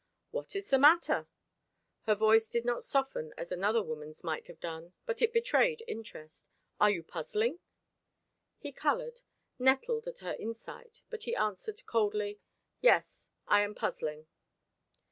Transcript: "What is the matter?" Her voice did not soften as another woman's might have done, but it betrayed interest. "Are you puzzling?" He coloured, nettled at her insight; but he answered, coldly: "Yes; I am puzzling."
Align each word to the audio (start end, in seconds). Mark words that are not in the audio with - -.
"What 0.31 0.55
is 0.55 0.71
the 0.71 0.79
matter?" 0.79 1.27
Her 2.07 2.15
voice 2.15 2.49
did 2.49 2.65
not 2.65 2.83
soften 2.83 3.35
as 3.37 3.51
another 3.51 3.83
woman's 3.83 4.23
might 4.23 4.47
have 4.47 4.59
done, 4.59 4.93
but 5.05 5.21
it 5.21 5.31
betrayed 5.31 5.83
interest. 5.87 6.47
"Are 6.79 6.89
you 6.89 7.03
puzzling?" 7.03 7.59
He 8.57 8.71
coloured, 8.71 9.21
nettled 9.59 10.07
at 10.07 10.17
her 10.25 10.35
insight; 10.39 11.03
but 11.11 11.25
he 11.25 11.35
answered, 11.35 11.85
coldly: 11.85 12.39
"Yes; 12.81 13.29
I 13.47 13.61
am 13.61 13.75
puzzling." 13.75 14.25